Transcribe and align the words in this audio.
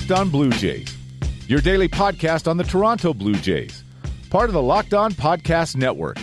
Locked 0.00 0.12
On 0.12 0.30
Blue 0.30 0.50
Jays, 0.52 0.96
your 1.46 1.60
daily 1.60 1.86
podcast 1.86 2.48
on 2.48 2.56
the 2.56 2.64
Toronto 2.64 3.12
Blue 3.12 3.34
Jays, 3.34 3.84
part 4.30 4.48
of 4.48 4.54
the 4.54 4.62
Locked 4.62 4.94
On 4.94 5.12
Podcast 5.12 5.76
Network. 5.76 6.16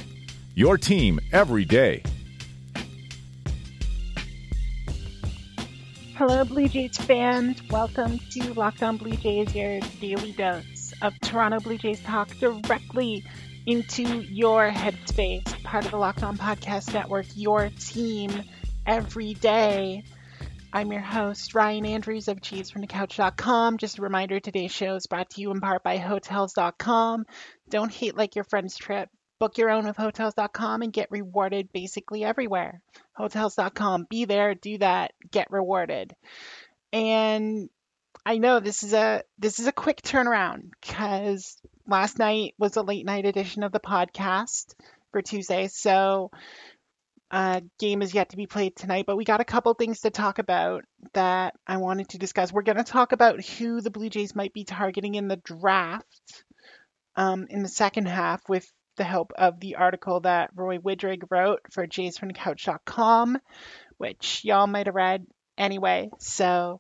Your 0.56 0.80
team 0.80 1.20
every 1.32 1.64
day. 1.64 2.02
Hello, 6.16 6.44
Blue 6.44 6.68
Jays 6.68 6.98
fans. 6.98 7.62
Welcome 7.70 8.18
to 8.32 8.52
Locked 8.56 8.82
On 8.82 8.98
Blue 8.98 9.16
Jays, 9.16 9.54
your 9.54 9.80
daily 10.02 10.32
dose 10.32 10.96
of 11.04 11.14
Toronto 11.20 11.60
Blue 11.60 11.78
Jays 11.78 12.02
talk 12.02 12.36
directly 12.40 13.24
into 13.68 14.24
your 14.24 14.72
headspace, 14.72 15.64
part 15.64 15.86
of 15.86 15.92
the 15.92 15.98
Locked 15.98 16.24
On 16.24 16.36
Podcast 16.36 16.92
Network, 16.96 17.28
your 17.36 17.70
team 17.80 18.32
every 18.88 19.36
day. 19.36 20.04
I'm 20.74 20.92
your 20.92 21.02
host, 21.02 21.56
Ryan 21.56 21.86
Andrews 21.86 22.28
of 22.28 22.42
JaysFromTheCouch.com. 22.42 23.78
Just 23.78 24.00
a 24.00 24.02
reminder 24.02 24.40
today's 24.40 24.72
show 24.72 24.96
is 24.96 25.08
brought 25.08 25.30
to 25.32 25.42
you 25.42 25.52
in 25.52 25.62
part 25.62 25.82
by 25.82 25.98
Hotels.com. 25.98 27.26
Don't 27.70 27.92
hate 27.92 28.18
like 28.18 28.36
your 28.36 28.44
friend's 28.44 28.76
trip. 28.78 29.10
Book 29.40 29.58
your 29.58 29.70
own 29.70 29.86
with 29.86 29.96
Hotels.com 29.96 30.82
and 30.82 30.92
get 30.92 31.10
rewarded 31.10 31.72
basically 31.72 32.24
everywhere. 32.24 32.82
Hotels.com. 33.14 34.08
Be 34.10 34.26
there, 34.26 34.56
do 34.56 34.78
that, 34.80 35.12
get 35.32 35.52
rewarded. 35.52 36.14
And 36.92 37.70
I 38.26 38.38
know 38.38 38.60
this 38.60 38.84
is 38.84 38.94
a 38.94 39.24
this 39.40 39.60
is 39.60 39.68
a 39.68 39.72
quick 39.72 40.02
turnaround 40.02 40.72
because 40.82 41.58
last 41.88 42.20
night 42.20 42.56
was 42.60 42.76
a 42.76 42.82
late 42.82 43.06
night 43.06 43.26
edition 43.26 43.64
of 43.64 43.72
the 43.72 43.80
podcast 43.80 44.74
for 45.12 45.22
Tuesday. 45.22 45.70
So 45.70 46.32
uh, 47.30 47.62
game 47.80 48.02
is 48.02 48.14
yet 48.14 48.30
to 48.30 48.38
be 48.38 48.48
played 48.48 48.76
tonight, 48.76 49.06
but 49.06 49.18
we 49.18 49.26
got 49.26 49.42
a 49.42 49.46
couple 49.46 49.74
things 49.74 50.02
to 50.02 50.10
talk 50.10 50.40
about 50.40 50.86
that 51.14 51.56
I 51.66 51.78
wanted 51.78 52.10
to 52.10 52.18
discuss. 52.18 52.54
We're 52.54 52.62
going 52.62 52.78
to 52.78 52.84
talk 52.84 53.12
about 53.12 53.44
who 53.44 53.82
the 53.82 53.92
Blue 53.92 54.10
Jays 54.10 54.36
might 54.36 54.54
be 54.54 54.64
targeting 54.64 55.16
in 55.16 55.28
the 55.28 55.36
draft 55.38 56.44
um, 57.16 57.48
in 57.50 57.64
the 57.64 57.70
second 57.70 58.08
half 58.08 58.48
with 58.48 58.72
the 58.96 59.04
help 59.04 59.34
of 59.38 59.60
the 59.60 59.76
article 59.76 60.22
that 60.22 60.52
Roy 60.56 60.78
Widrig 60.78 61.24
wrote 61.30 61.62
for 61.72 61.86
jaysfromthecouch.com, 61.86 63.38
which 63.98 64.42
y'all 64.44 64.68
might 64.68 64.88
have 64.88 64.96
read 64.96 65.26
anyway. 65.58 66.10
So 66.20 66.80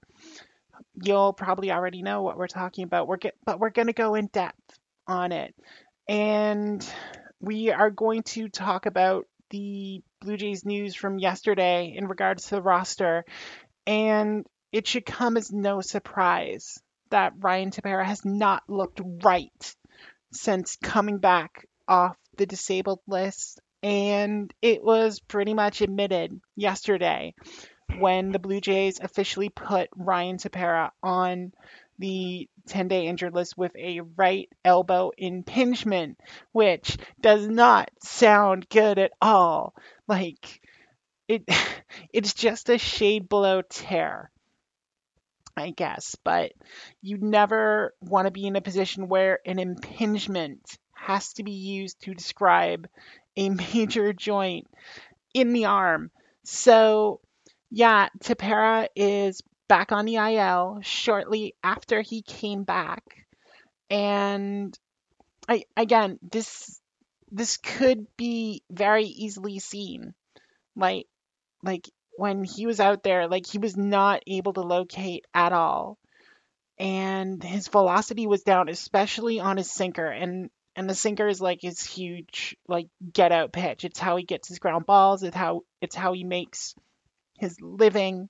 you'll 1.02 1.34
probably 1.34 1.72
already 1.72 2.02
know 2.02 2.22
what 2.22 2.38
we're 2.38 2.48
talking 2.48 2.86
about. 2.86 3.08
We're 3.08 3.18
get, 3.18 3.36
but 3.45 3.59
we're 3.59 3.70
going 3.70 3.88
to 3.88 3.94
go 3.94 4.16
in 4.16 4.28
depth 4.28 4.80
on 5.08 5.31
it. 5.31 5.53
And 6.08 6.88
we 7.40 7.70
are 7.72 7.92
going 7.92 8.23
to 8.23 8.48
talk 8.50 8.86
about 8.86 9.25
the 9.50 10.02
Blue 10.22 10.38
Jays 10.38 10.66
news 10.66 10.95
from 10.95 11.20
yesterday 11.20 11.94
in 11.95 12.08
regards 12.08 12.45
to 12.45 12.56
the 12.56 12.62
roster. 12.62 13.26
And 13.86 14.45
it 14.72 14.88
should 14.88 15.06
come 15.06 15.38
as 15.38 15.52
no 15.52 15.81
surprise 15.81 16.78
that 17.09 17.34
Ryan 17.40 17.72
Tepera 17.72 18.06
has 18.06 18.25
not 18.25 18.64
looked 18.68 19.02
right 19.23 19.75
since 20.34 20.78
coming 20.81 21.20
back 21.20 21.68
off 21.88 22.18
the 22.36 22.45
disabled 22.45 23.00
list. 23.08 23.59
And 23.84 24.53
it 24.62 24.84
was 24.84 25.20
pretty 25.20 25.53
much 25.53 25.81
admitted 25.81 26.40
yesterday 26.56 27.34
when 28.00 28.31
the 28.31 28.40
Blue 28.40 28.59
Jays 28.59 29.00
officially 29.00 29.50
put 29.50 29.90
Ryan 29.95 30.38
Tepera 30.38 30.90
on 31.02 31.53
the 32.00 32.50
10 32.67 32.88
day 32.88 33.07
injured 33.07 33.33
list 33.33 33.57
with 33.57 33.75
a 33.75 34.01
right 34.16 34.50
elbow 34.63 35.11
impingement, 35.17 36.19
which 36.51 36.97
does 37.22 37.47
not 37.47 37.89
sound 38.01 38.69
good 38.69 39.00
at 39.00 39.11
all. 39.22 39.73
Like, 40.07 40.61
it, 41.28 41.44
it's 42.13 42.33
just 42.33 42.69
a 42.69 42.78
shade 42.78 43.29
below 43.29 43.61
tear. 43.61 44.31
I 45.55 45.72
guess, 45.72 46.16
but 46.23 46.51
you 47.01 47.17
never 47.17 47.95
want 48.00 48.28
to 48.28 48.31
be 48.31 48.45
in 48.45 48.55
a 48.55 48.61
position 48.61 49.07
where 49.07 49.39
an 49.44 49.57
impingement 49.57 50.78
has 50.94 51.34
to 51.34 51.44
be 51.44 51.53
used 51.53 52.01
to 52.01 52.13
describe 52.13 52.88
a 53.35 53.49
major 53.73 54.13
joint 54.13 54.67
in 55.34 55.53
the 55.53 55.66
arm. 55.66 56.11
So, 56.44 57.22
yeah, 57.69 58.09
Tepera 58.19 58.88
is 58.95 59.41
back 59.67 59.91
on 59.91 60.05
the 60.05 60.16
IL 60.16 60.79
shortly 60.81 61.55
after 61.63 62.01
he 62.01 62.22
came 62.22 62.63
back. 62.63 63.25
And 63.89 64.78
I 65.47 65.63
again, 65.75 66.19
this 66.22 66.79
this 67.31 67.57
could 67.57 68.07
be 68.17 68.63
very 68.69 69.05
easily 69.05 69.59
seen. 69.59 70.13
Like 70.75 71.07
like 71.63 71.89
when 72.17 72.44
he 72.44 72.66
was 72.66 72.79
out 72.79 73.03
there, 73.03 73.28
like 73.28 73.45
he 73.45 73.59
was 73.59 73.78
not 73.78 74.23
able 74.28 74.53
to 74.53 74.61
locate 74.61 75.25
at 75.33 75.53
all. 75.53 75.97
And 76.79 77.44
his 77.44 77.67
velocity 77.67 78.28
was 78.28 78.44
down, 78.44 78.69
especially 78.69 79.39
on 79.39 79.57
his 79.57 79.72
sinker. 79.72 80.07
And 80.07 80.49
and 80.75 80.89
the 80.89 80.95
sinker 80.95 81.28
is 81.28 81.41
like 81.41 81.59
his 81.61 81.84
huge 81.84 82.55
like 82.67 82.88
get 83.13 83.31
out 83.31 83.51
pitch. 83.51 83.84
It's 83.84 83.99
how 83.99 84.16
he 84.16 84.23
gets 84.23 84.47
his 84.47 84.59
ground 84.59 84.85
balls. 84.85 85.23
It's 85.23 85.35
how 85.35 85.61
it's 85.81 85.95
how 85.95 86.13
he 86.13 86.23
makes 86.23 86.75
his 87.39 87.59
living 87.61 88.29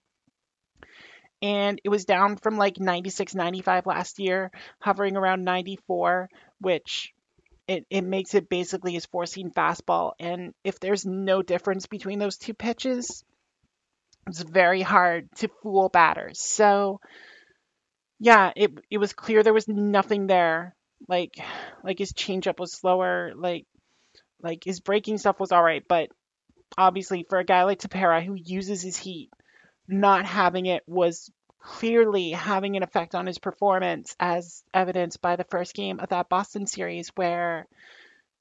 and 1.42 1.80
it 1.84 1.90
was 1.90 2.06
down 2.06 2.38
from 2.38 2.58
like 2.58 2.80
96 2.80 3.36
95 3.36 3.86
last 3.86 4.20
year 4.20 4.52
hovering 4.80 5.16
around 5.16 5.44
94 5.44 6.30
which 6.60 7.14
it, 7.68 7.86
it 7.90 8.04
makes 8.04 8.34
it 8.34 8.50
basically 8.50 8.94
his 8.94 9.06
four 9.06 9.26
seam 9.26 9.52
fastball. 9.52 10.14
And 10.20 10.54
if 10.64 10.80
there's 10.80 11.06
no 11.06 11.42
difference 11.42 11.86
between 11.86 12.20
those 12.20 12.38
two 12.38 12.54
pitches 12.54 13.24
it's 14.26 14.42
very 14.42 14.82
hard 14.82 15.30
to 15.38 15.50
fool 15.62 15.90
batters. 15.90 16.42
So 16.42 17.00
yeah 18.20 18.52
it, 18.56 18.72
it 18.90 18.98
was 18.98 19.14
clear 19.14 19.44
there 19.44 19.54
was 19.54 19.68
nothing 19.68 20.28
there. 20.28 20.76
Like 21.08 21.36
like 21.84 22.00
his 22.00 22.14
changeup 22.14 22.60
was 22.60 22.74
slower 22.74 23.34
like 23.36 23.66
like 24.42 24.64
his 24.64 24.80
breaking 24.80 25.18
stuff 25.18 25.40
was 25.40 25.52
all 25.52 25.64
right. 25.64 25.84
But 25.88 26.10
obviously 26.78 27.26
for 27.30 27.38
a 27.38 27.46
guy 27.46 27.64
like 27.64 27.80
Tepera 27.80 28.26
who 28.26 28.36
uses 28.36 28.82
his 28.82 28.98
heat 28.98 29.30
not 29.88 30.26
having 30.26 30.66
it 30.66 30.84
was 30.88 31.32
clearly 31.60 32.32
having 32.32 32.78
an 32.78 32.84
effect 32.84 33.16
on 33.16 33.26
his 33.26 33.40
performance, 33.40 34.16
as 34.20 34.64
evidenced 34.74 35.22
by 35.22 35.36
the 35.36 35.44
first 35.46 35.74
game 35.74 36.00
of 36.00 36.10
that 36.10 36.30
Boston 36.30 36.66
series, 36.66 37.10
where 37.16 37.68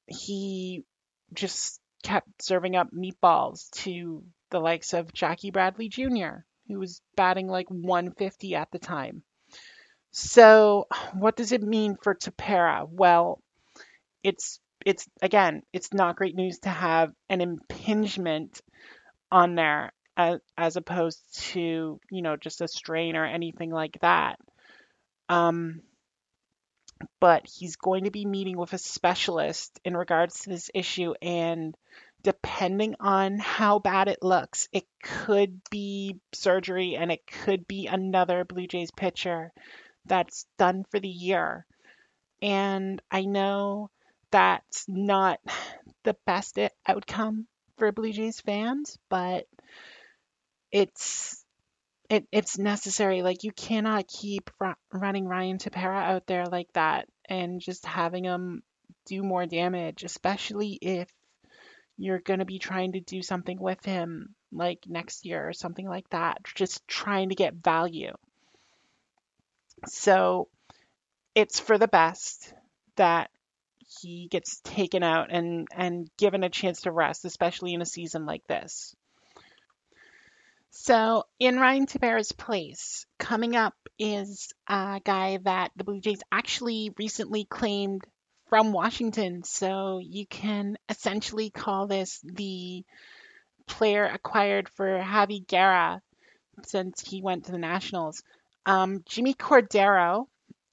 he 0.06 0.84
just 1.32 1.80
kept 2.02 2.42
serving 2.42 2.76
up 2.76 2.90
meatballs 2.92 3.70
to 3.70 4.22
the 4.50 4.60
likes 4.60 4.92
of 4.94 5.12
Jackie 5.12 5.50
Bradley 5.50 5.88
Jr., 5.88 6.44
who 6.68 6.78
was 6.78 7.00
batting 7.16 7.48
like 7.48 7.68
150 7.68 8.54
at 8.54 8.70
the 8.70 8.78
time. 8.78 9.22
So, 10.12 10.86
what 11.14 11.36
does 11.36 11.52
it 11.52 11.62
mean 11.62 11.96
for 12.00 12.14
Tepera? 12.14 12.88
Well, 12.88 13.40
it's 14.22 14.60
it's 14.84 15.08
again, 15.20 15.62
it's 15.72 15.92
not 15.92 16.16
great 16.16 16.36
news 16.36 16.60
to 16.60 16.68
have 16.68 17.12
an 17.28 17.40
impingement 17.40 18.60
on 19.32 19.56
there 19.56 19.92
as, 20.16 20.40
as 20.56 20.76
opposed 20.76 21.20
to, 21.50 22.00
you 22.10 22.22
know, 22.22 22.36
just 22.36 22.60
a 22.60 22.68
strain 22.68 23.16
or 23.16 23.24
anything 23.24 23.70
like 23.70 23.98
that. 24.00 24.38
Um, 25.28 25.82
but 27.20 27.46
he's 27.46 27.76
going 27.76 28.04
to 28.04 28.10
be 28.10 28.24
meeting 28.24 28.56
with 28.56 28.72
a 28.72 28.78
specialist 28.78 29.78
in 29.84 29.96
regards 29.96 30.40
to 30.40 30.50
this 30.50 30.70
issue 30.74 31.14
and 31.20 31.76
depending 32.22 32.96
on 32.98 33.38
how 33.38 33.78
bad 33.78 34.08
it 34.08 34.22
looks 34.22 34.68
it 34.72 34.84
could 35.02 35.60
be 35.70 36.18
surgery 36.32 36.96
and 36.96 37.12
it 37.12 37.20
could 37.26 37.68
be 37.68 37.86
another 37.86 38.44
blue 38.44 38.66
jays 38.66 38.90
pitcher 38.90 39.52
that's 40.06 40.46
done 40.58 40.84
for 40.90 40.98
the 40.98 41.08
year 41.08 41.66
and 42.42 43.00
i 43.10 43.22
know 43.22 43.90
that's 44.30 44.86
not 44.88 45.38
the 46.04 46.16
best 46.26 46.58
outcome 46.88 47.46
for 47.76 47.92
blue 47.92 48.12
jays 48.12 48.40
fans 48.40 48.98
but 49.08 49.46
it's 50.76 51.42
it, 52.10 52.26
it's 52.30 52.58
necessary. 52.58 53.22
Like 53.22 53.44
you 53.44 53.50
cannot 53.50 54.06
keep 54.06 54.50
running 54.92 55.26
Ryan 55.26 55.56
Tepera 55.56 56.02
out 56.02 56.26
there 56.26 56.44
like 56.44 56.70
that 56.74 57.08
and 57.26 57.62
just 57.62 57.86
having 57.86 58.24
him 58.24 58.62
do 59.06 59.22
more 59.22 59.46
damage, 59.46 60.04
especially 60.04 60.78
if 60.82 61.08
you're 61.96 62.18
going 62.18 62.40
to 62.40 62.44
be 62.44 62.58
trying 62.58 62.92
to 62.92 63.00
do 63.00 63.22
something 63.22 63.58
with 63.58 63.82
him 63.86 64.34
like 64.52 64.80
next 64.86 65.24
year 65.24 65.48
or 65.48 65.54
something 65.54 65.88
like 65.88 66.08
that, 66.10 66.44
just 66.54 66.86
trying 66.86 67.30
to 67.30 67.34
get 67.34 67.54
value. 67.54 68.12
So 69.86 70.48
it's 71.34 71.58
for 71.58 71.78
the 71.78 71.88
best 71.88 72.52
that 72.96 73.30
he 74.02 74.28
gets 74.28 74.60
taken 74.60 75.02
out 75.02 75.28
and 75.30 75.68
and 75.74 76.10
given 76.18 76.44
a 76.44 76.50
chance 76.50 76.82
to 76.82 76.92
rest, 76.92 77.24
especially 77.24 77.72
in 77.72 77.80
a 77.80 77.86
season 77.86 78.26
like 78.26 78.46
this. 78.46 78.94
So, 80.78 81.24
in 81.38 81.58
Ryan 81.58 81.86
Tepera's 81.86 82.32
place, 82.32 83.06
coming 83.18 83.56
up 83.56 83.74
is 83.98 84.52
a 84.68 85.00
guy 85.02 85.38
that 85.38 85.72
the 85.74 85.84
Blue 85.84 86.00
Jays 86.00 86.20
actually 86.30 86.92
recently 86.98 87.44
claimed 87.44 88.04
from 88.50 88.72
Washington. 88.72 89.42
So, 89.42 89.98
you 89.98 90.26
can 90.26 90.76
essentially 90.88 91.48
call 91.48 91.86
this 91.86 92.20
the 92.22 92.84
player 93.66 94.04
acquired 94.04 94.68
for 94.68 95.00
Javy 95.00 95.46
Guerra 95.46 96.02
since 96.64 97.00
he 97.00 97.22
went 97.22 97.46
to 97.46 97.52
the 97.52 97.58
Nationals. 97.58 98.22
Um, 98.66 99.02
Jimmy 99.06 99.32
Cordero 99.32 100.26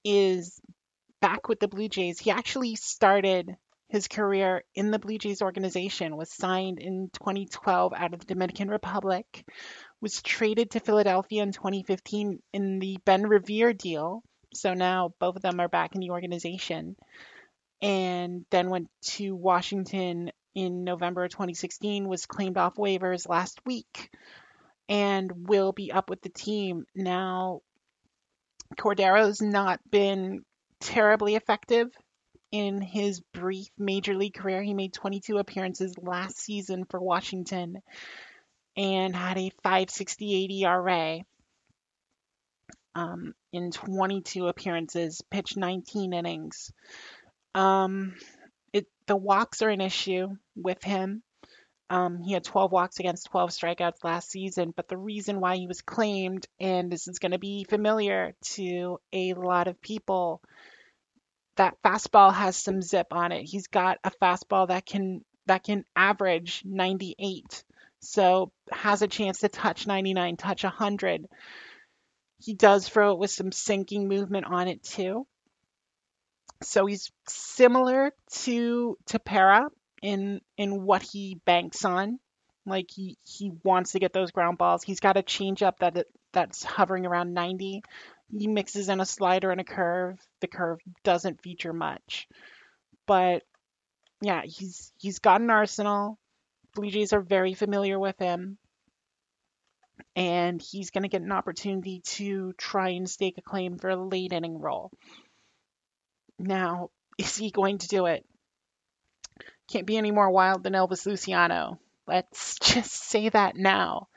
is 0.03 0.59
back 1.21 1.47
with 1.47 1.61
the 1.61 1.69
Blue 1.69 1.87
Jays. 1.87 2.19
He 2.19 2.29
actually 2.29 2.75
started 2.75 3.55
his 3.93 4.07
career 4.07 4.63
in 4.73 4.89
the 4.89 4.97
Blue 4.97 5.19
Jays 5.19 5.43
organization, 5.43 6.17
was 6.17 6.33
signed 6.33 6.79
in 6.79 7.09
2012 7.13 7.93
out 7.95 8.15
of 8.15 8.21
the 8.21 8.25
Dominican 8.25 8.67
Republic, 8.67 9.45
was 10.03 10.21
traded 10.21 10.71
to 10.71 10.81
Philadelphia 10.81 11.41
in 11.41 11.53
2015 11.53 12.39
in 12.51 12.79
the 12.79 12.97
Ben 13.05 13.25
Revere 13.25 13.71
deal. 13.71 14.21
So 14.53 14.73
now 14.73 15.13
both 15.17 15.37
of 15.37 15.41
them 15.41 15.61
are 15.61 15.69
back 15.69 15.95
in 15.95 16.01
the 16.01 16.09
organization. 16.09 16.97
And 17.81 18.45
then 18.51 18.69
went 18.69 18.89
to 19.15 19.33
Washington 19.33 20.31
in 20.53 20.83
November 20.83 21.27
2016, 21.29 22.07
was 22.07 22.25
claimed 22.25 22.57
off 22.57 22.75
waivers 22.75 23.27
last 23.29 23.61
week, 23.65 24.09
and 24.89 25.47
will 25.47 25.71
be 25.71 25.91
up 25.91 26.09
with 26.09 26.21
the 26.21 26.29
team. 26.29 26.85
Now, 26.93 27.61
Cordero's 28.77 29.41
not 29.41 29.79
been 29.89 30.43
terribly 30.81 31.35
effective 31.35 31.87
in 32.51 32.81
his 32.81 33.21
brief 33.33 33.69
major 33.77 34.15
league 34.15 34.35
career. 34.35 34.61
He 34.61 34.73
made 34.73 34.93
22 34.93 35.37
appearances 35.37 35.95
last 35.97 36.37
season 36.39 36.83
for 36.89 36.99
Washington 36.99 37.81
and 38.75 39.15
had 39.15 39.37
a 39.37 39.51
568 39.63 40.51
ERA 40.51 41.19
um, 42.95 43.33
in 43.51 43.71
22 43.71 44.47
appearances, 44.47 45.21
pitched 45.29 45.57
19 45.57 46.13
innings. 46.13 46.71
Um, 47.55 48.15
it, 48.71 48.87
the 49.07 49.15
walks 49.15 49.61
are 49.61 49.69
an 49.69 49.81
issue 49.81 50.29
with 50.55 50.83
him. 50.83 51.23
Um, 51.89 52.23
he 52.23 52.33
had 52.33 52.43
12 52.43 52.71
walks 52.71 52.99
against 52.99 53.27
12 53.27 53.51
strikeouts 53.51 54.03
last 54.03 54.31
season, 54.31 54.73
but 54.75 54.87
the 54.87 54.97
reason 54.97 55.39
why 55.39 55.57
he 55.57 55.67
was 55.67 55.81
claimed, 55.81 56.47
and 56.59 56.91
this 56.91 57.07
is 57.07 57.19
going 57.19 57.33
to 57.33 57.39
be 57.39 57.65
familiar 57.65 58.33
to 58.55 58.99
a 59.11 59.33
lot 59.33 59.67
of 59.67 59.81
people, 59.81 60.41
that 61.57 61.77
fastball 61.83 62.33
has 62.33 62.55
some 62.55 62.81
zip 62.81 63.07
on 63.11 63.31
it. 63.31 63.43
He's 63.43 63.67
got 63.67 63.99
a 64.03 64.11
fastball 64.11 64.69
that 64.69 64.85
can 64.85 65.23
that 65.45 65.63
can 65.63 65.83
average 65.95 66.63
98, 66.65 67.63
so 68.03 68.51
has 68.71 69.01
a 69.01 69.07
chance 69.07 69.39
to 69.39 69.49
touch 69.49 69.87
99, 69.87 70.37
touch 70.37 70.63
100. 70.63 71.25
He 72.39 72.53
does 72.53 72.87
throw 72.87 73.13
it 73.13 73.19
with 73.19 73.31
some 73.31 73.51
sinking 73.51 74.07
movement 74.07 74.45
on 74.45 74.67
it 74.67 74.83
too. 74.83 75.25
So 76.61 76.85
he's 76.85 77.11
similar 77.27 78.11
to 78.43 78.97
Tepera 79.05 79.67
in 80.01 80.41
in 80.57 80.83
what 80.83 81.01
he 81.01 81.39
banks 81.45 81.85
on. 81.85 82.19
Like 82.65 82.87
he 82.93 83.17
he 83.23 83.51
wants 83.63 83.93
to 83.93 83.99
get 83.99 84.13
those 84.13 84.31
ground 84.31 84.57
balls. 84.57 84.83
He's 84.83 84.99
got 84.99 85.17
a 85.17 85.23
changeup 85.23 85.77
that 85.79 86.05
that's 86.31 86.63
hovering 86.63 87.05
around 87.05 87.33
90. 87.33 87.83
He 88.37 88.47
mixes 88.47 88.89
in 88.89 88.99
a 88.99 89.05
slider 89.05 89.51
and 89.51 89.61
a 89.61 89.65
curve. 89.65 90.17
The 90.41 90.47
curve 90.47 90.79
doesn't 91.03 91.41
feature 91.41 91.73
much, 91.73 92.27
but 93.05 93.43
yeah, 94.21 94.41
he's 94.43 94.91
he's 94.97 95.19
got 95.19 95.41
an 95.41 95.49
arsenal. 95.49 96.17
Blue 96.75 96.89
Jays 96.89 97.13
are 97.13 97.21
very 97.21 97.53
familiar 97.53 97.99
with 97.99 98.17
him, 98.17 98.57
and 100.15 100.61
he's 100.61 100.91
going 100.91 101.03
to 101.03 101.09
get 101.09 101.21
an 101.21 101.31
opportunity 101.31 102.01
to 102.01 102.53
try 102.53 102.89
and 102.89 103.09
stake 103.09 103.37
a 103.37 103.41
claim 103.41 103.77
for 103.77 103.89
a 103.89 103.95
late 103.95 104.33
inning 104.33 104.59
role. 104.59 104.91
Now, 106.39 106.89
is 107.17 107.37
he 107.37 107.51
going 107.51 107.77
to 107.79 107.87
do 107.87 108.07
it? 108.07 108.25
Can't 109.71 109.85
be 109.85 109.97
any 109.97 110.11
more 110.11 110.29
wild 110.29 110.63
than 110.63 110.73
Elvis 110.73 111.05
Luciano. 111.05 111.79
Let's 112.07 112.57
just 112.61 112.91
say 112.91 113.29
that 113.29 113.55
now. 113.55 114.07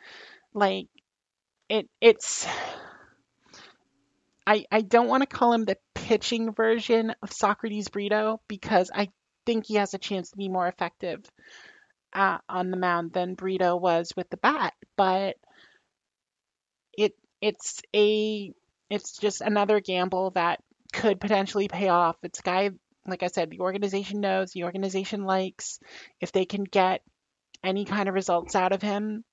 Like 0.55 0.89
it 1.69 1.89
it's 2.01 2.47
I 4.47 4.65
I 4.71 4.81
don't 4.81 5.09
want 5.09 5.23
to 5.23 5.27
call 5.27 5.53
him 5.53 5.65
the 5.65 5.77
pitching 5.95 6.53
version 6.53 7.15
of 7.23 7.33
Socrates 7.33 7.89
Brito 7.89 8.41
because 8.49 8.91
I 8.95 9.11
think 9.45 9.67
he 9.67 9.75
has 9.75 9.95
a 9.95 9.99
chance 9.99 10.31
to 10.31 10.37
be 10.37 10.49
more 10.49 10.67
effective 10.67 11.23
uh, 12.13 12.39
on 12.49 12.71
the 12.71 12.77
mound 12.77 13.13
than 13.13 13.35
Brito 13.35 13.77
was 13.77 14.13
with 14.17 14.29
the 14.31 14.37
bat, 14.37 14.75
but 14.97 15.37
it 16.97 17.15
it's 17.41 17.81
a 17.95 18.53
it's 18.91 19.19
just 19.19 19.41
another 19.41 19.81
gamble 19.81 20.31
that 20.31 20.61
could 20.93 21.21
potentially 21.21 21.69
pay 21.69 21.89
off. 21.89 22.17
It's 22.23 22.41
a 22.41 22.43
guy, 22.43 22.71
like 23.07 23.23
I 23.23 23.29
said, 23.29 23.51
the 23.51 23.61
organization 23.61 24.21
knows, 24.21 24.53
the 24.53 24.65
organization 24.65 25.25
likes. 25.25 25.79
If 26.21 26.33
they 26.33 26.45
can 26.45 26.65
get 26.65 27.03
any 27.65 27.85
kind 27.85 28.09
of 28.09 28.15
results 28.15 28.55
out 28.55 28.73
of 28.73 28.83
him, 28.83 29.25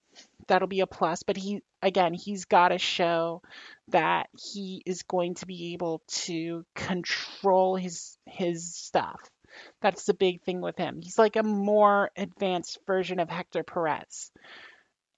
that'll 0.47 0.67
be 0.67 0.81
a 0.81 0.87
plus. 0.87 1.23
But 1.23 1.37
he, 1.37 1.61
again, 1.81 2.13
he's 2.13 2.45
got 2.45 2.69
to 2.69 2.77
show 2.77 3.41
that 3.89 4.27
he 4.37 4.81
is 4.85 5.03
going 5.03 5.35
to 5.35 5.45
be 5.45 5.73
able 5.73 6.01
to 6.07 6.65
control 6.75 7.75
his 7.75 8.17
his 8.25 8.75
stuff. 8.75 9.19
That's 9.81 10.05
the 10.05 10.13
big 10.13 10.41
thing 10.43 10.61
with 10.61 10.77
him. 10.77 11.01
He's 11.01 11.17
like 11.19 11.35
a 11.35 11.43
more 11.43 12.11
advanced 12.17 12.79
version 12.85 13.19
of 13.19 13.29
Hector 13.29 13.63
Perez. 13.63 14.31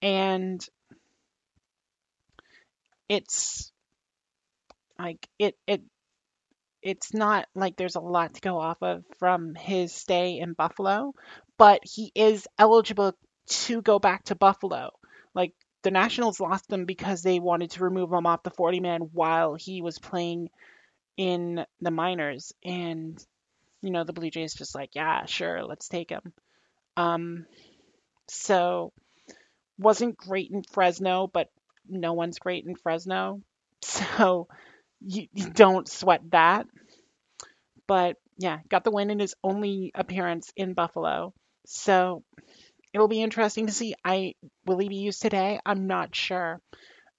And 0.02 0.66
it's 3.10 3.72
like 4.98 5.28
it 5.38 5.58
it 5.68 5.82
it's 6.82 7.14
not 7.14 7.48
like 7.56 7.76
there's 7.76 7.96
a 7.96 8.00
lot 8.00 8.36
to 8.36 8.42
go 8.42 8.60
off 8.60 8.78
of 8.82 9.04
from 9.18 9.56
his 9.56 9.92
stay 9.92 10.38
in 10.38 10.54
Buffalo, 10.54 11.14
but 11.58 11.82
he 11.84 12.12
is 12.14 12.48
eligible 12.60 13.14
to 13.48 13.82
go 13.82 13.98
back 13.98 14.24
to 14.26 14.36
Buffalo. 14.36 14.92
Like 15.34 15.54
the 15.84 15.92
Nationals 15.92 16.40
lost 16.40 16.72
him 16.72 16.86
because 16.86 17.22
they 17.24 17.40
wanted 17.40 17.72
to 17.72 17.84
remove 17.84 18.12
him 18.12 18.28
off 18.28 18.44
the 18.44 18.52
40 18.52 18.80
man 18.82 19.02
while 19.14 19.56
he 19.56 19.82
was 19.82 19.98
playing 19.98 20.50
in 21.18 21.66
the 21.82 21.92
minors. 21.92 22.54
And, 22.64 23.24
you 23.86 23.92
know, 23.92 24.04
the 24.04 24.14
Blue 24.14 24.30
Jays 24.30 24.54
just 24.54 24.76
like, 24.76 24.92
yeah, 24.94 25.26
sure, 25.26 25.64
let's 25.64 25.88
take 25.88 26.10
him. 26.10 26.34
Um, 26.98 27.46
so 28.30 28.94
wasn't 29.78 30.18
great 30.18 30.52
in 30.52 30.64
Fresno, 30.64 31.28
but 31.32 31.50
no 31.88 32.14
one's 32.14 32.40
great 32.40 32.66
in 32.66 32.76
Fresno. 32.76 33.42
So 33.82 34.48
you, 35.02 35.28
you 35.34 35.50
don't 35.52 35.88
sweat 35.88 36.22
that. 36.32 36.66
But 37.88 38.18
yeah, 38.38 38.60
got 38.70 38.84
the 38.84 38.92
win 38.92 39.10
in 39.12 39.20
his 39.20 39.36
only 39.44 39.92
appearance 39.96 40.52
in 40.56 40.74
Buffalo. 40.74 41.34
So 41.66 42.24
it'll 42.94 43.08
be 43.08 43.22
interesting 43.22 43.68
to 43.68 43.74
see. 43.74 43.96
I 44.04 44.36
will 44.66 44.80
he 44.80 44.90
be 44.90 44.98
used 44.98 45.22
today? 45.22 45.60
I'm 45.66 45.88
not 45.88 46.16
sure. 46.16 46.62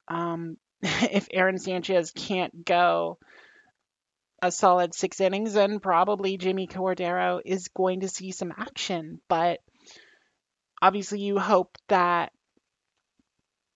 Um, 0.08 0.58
if 0.82 1.28
Aaron 1.32 1.58
Sanchez 1.58 2.12
can't 2.12 2.64
go 2.64 3.18
a 4.42 4.52
solid 4.52 4.94
six 4.94 5.20
innings, 5.20 5.56
and 5.56 5.82
probably 5.82 6.36
Jimmy 6.36 6.66
Cordero 6.66 7.40
is 7.44 7.68
going 7.68 8.00
to 8.00 8.08
see 8.08 8.32
some 8.32 8.52
action. 8.56 9.20
But 9.28 9.60
obviously, 10.80 11.20
you 11.20 11.38
hope 11.38 11.76
that 11.88 12.32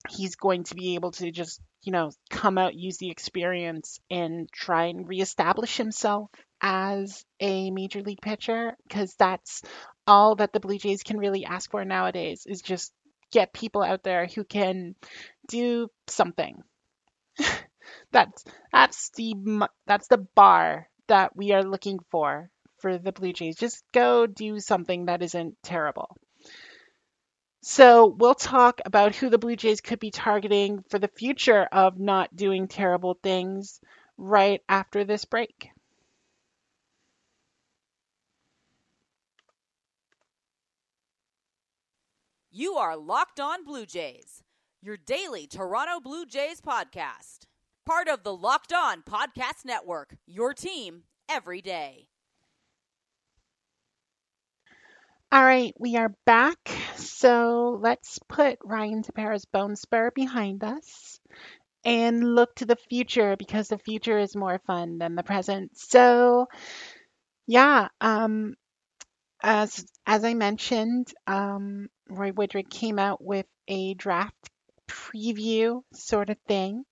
he's 0.09 0.37
going 0.37 0.65
to 0.65 0.75
be 0.75 0.95
able 0.95 1.13
to 1.13 1.31
just, 1.31 1.61
you 1.83 1.93
know, 1.93 2.11
come 2.31 2.59
out, 2.59 2.75
use 2.75 2.99
the 2.99 3.11
experience, 3.11 4.01
and 4.11 4.51
try 4.53 4.87
and 4.87 5.09
reestablish 5.09 5.77
himself 5.77 6.31
as 6.61 7.25
a 7.41 7.71
major 7.71 8.03
league 8.03 8.21
pitcher 8.21 8.77
because 8.87 9.15
that's 9.19 9.63
all 10.07 10.37
that 10.37 10.53
the 10.53 10.61
Blue 10.61 10.79
Jays 10.79 11.03
can 11.03 11.19
really 11.19 11.45
ask 11.45 11.71
for 11.71 11.85
nowadays 11.85 12.45
is 12.47 12.61
just 12.61 12.93
get 13.33 13.53
people 13.53 13.83
out 13.83 14.03
there 14.03 14.27
who 14.27 14.45
can 14.45 14.95
do 15.49 15.89
something. 16.09 16.63
that's 18.13 18.45
that's 18.73 19.11
the 19.11 19.35
that's 19.87 20.09
the 20.09 20.19
bar 20.19 20.89
that 21.09 21.37
we 21.37 21.53
are 21.53 21.65
looking 21.65 21.99
for 22.11 22.51
for 22.81 22.99
the 22.99 23.13
Blue 23.13 23.33
Jays. 23.33 23.57
Just 23.57 23.85
go 23.93 24.27
do 24.27 24.61
something 24.61 25.07
that 25.07 25.23
isn't 25.23 25.57
terrible. 25.63 26.17
So 27.63 28.07
we'll 28.07 28.35
talk 28.35 28.83
about 28.85 29.17
who 29.17 29.31
the 29.31 29.39
Blue 29.39 29.57
Jays 29.57 29.81
could 29.81 29.99
be 29.99 30.11
targeting 30.11 30.83
for 30.91 30.99
the 30.99 31.09
future 31.09 31.63
of 31.73 31.99
not 31.99 32.37
doing 32.37 32.69
terrible 32.69 33.15
things 33.15 33.81
right 34.19 34.63
after 34.69 35.05
this 35.05 35.25
break. 35.25 35.71
You 42.51 42.75
are 42.75 42.97
Locked 42.97 43.41
On 43.41 43.65
Blue 43.65 43.87
Jays, 43.87 44.43
your 44.81 44.97
daily 44.97 45.47
Toronto 45.47 46.01
Blue 46.01 46.27
Jays 46.27 46.61
podcast. 46.61 47.47
Part 47.91 48.07
of 48.07 48.23
the 48.23 48.33
Locked 48.33 48.73
On 48.73 49.03
Podcast 49.03 49.65
Network, 49.65 50.15
your 50.25 50.55
team 50.55 51.03
every 51.29 51.61
day. 51.61 52.07
All 55.33 55.43
right, 55.43 55.75
we 55.77 55.97
are 55.97 56.15
back. 56.25 56.69
So 56.95 57.81
let's 57.83 58.21
put 58.29 58.61
Ryan 58.63 59.03
Tepera's 59.03 59.45
Bone 59.45 59.75
Spur 59.75 60.13
behind 60.13 60.63
us 60.63 61.19
and 61.85 62.37
look 62.37 62.55
to 62.55 62.65
the 62.65 62.77
future 62.77 63.35
because 63.37 63.67
the 63.67 63.79
future 63.79 64.21
is 64.21 64.37
more 64.37 64.61
fun 64.69 64.99
than 64.99 65.17
the 65.17 65.25
present. 65.25 65.77
So, 65.77 66.47
yeah, 67.49 67.89
um, 68.01 68.55
as 69.43 69.85
as 70.07 70.25
I 70.25 70.35
mentioned, 70.35 71.13
um, 71.27 71.89
Roy 72.09 72.31
Woodrick 72.31 72.71
came 72.71 73.01
out 73.01 73.21
with 73.21 73.47
a 73.67 73.95
draft 73.95 74.49
preview 74.87 75.83
sort 75.93 76.31
of 76.31 76.39
thing 76.47 76.85